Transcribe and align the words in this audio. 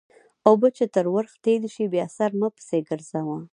اوبه 0.49 0.67
چې 0.77 0.85
تر 0.95 1.05
ورخ 1.15 1.33
تېرې 1.45 1.69
شي؛ 1.75 1.85
بیا 1.93 2.05
سر 2.17 2.31
مه 2.39 2.49
پسې 2.55 2.77
ګرځوه. 2.89 3.37